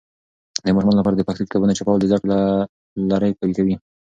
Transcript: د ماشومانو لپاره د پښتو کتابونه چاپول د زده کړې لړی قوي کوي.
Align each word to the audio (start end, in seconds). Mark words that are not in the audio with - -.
د 0.65 0.65
ماشومانو 0.75 0.99
لپاره 0.99 1.15
د 1.17 1.21
پښتو 1.27 1.45
کتابونه 1.47 1.73
چاپول 1.77 1.99
د 1.99 2.05
زده 2.09 2.19
کړې 2.21 2.35
لړی 3.11 3.31
قوي 3.39 3.53
کوي. 3.57 3.75